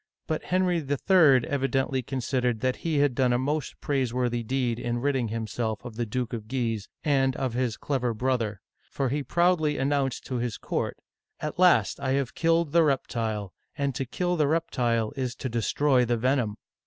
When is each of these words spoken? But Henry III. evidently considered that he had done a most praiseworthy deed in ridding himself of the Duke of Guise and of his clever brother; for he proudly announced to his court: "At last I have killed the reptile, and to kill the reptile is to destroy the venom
But 0.25 0.45
Henry 0.45 0.77
III. 0.79 1.47
evidently 1.47 2.01
considered 2.01 2.61
that 2.61 2.77
he 2.77 2.97
had 2.97 3.13
done 3.13 3.31
a 3.33 3.37
most 3.37 3.79
praiseworthy 3.81 4.41
deed 4.41 4.79
in 4.79 4.97
ridding 4.97 5.27
himself 5.27 5.85
of 5.85 5.95
the 5.95 6.07
Duke 6.07 6.33
of 6.33 6.47
Guise 6.47 6.89
and 7.03 7.35
of 7.35 7.53
his 7.53 7.77
clever 7.77 8.11
brother; 8.15 8.61
for 8.89 9.09
he 9.09 9.21
proudly 9.21 9.77
announced 9.77 10.25
to 10.25 10.37
his 10.37 10.57
court: 10.57 10.97
"At 11.39 11.59
last 11.59 11.99
I 11.99 12.13
have 12.13 12.33
killed 12.33 12.71
the 12.71 12.81
reptile, 12.81 13.53
and 13.77 13.93
to 13.93 14.05
kill 14.05 14.37
the 14.37 14.47
reptile 14.47 15.13
is 15.15 15.35
to 15.35 15.49
destroy 15.49 16.03
the 16.03 16.17
venom 16.17 16.55